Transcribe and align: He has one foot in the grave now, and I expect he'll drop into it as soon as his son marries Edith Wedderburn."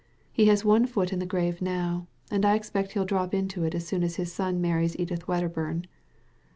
He 0.31 0.47
has 0.47 0.65
one 0.65 0.87
foot 0.87 1.13
in 1.13 1.19
the 1.19 1.27
grave 1.27 1.61
now, 1.61 2.07
and 2.31 2.43
I 2.43 2.55
expect 2.55 2.93
he'll 2.93 3.05
drop 3.05 3.35
into 3.35 3.63
it 3.65 3.75
as 3.75 3.85
soon 3.85 4.01
as 4.01 4.15
his 4.15 4.33
son 4.33 4.59
marries 4.59 4.97
Edith 4.97 5.27
Wedderburn." 5.27 5.85